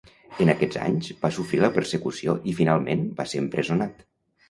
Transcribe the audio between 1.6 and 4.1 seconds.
la persecució i finalment va ser empresonat.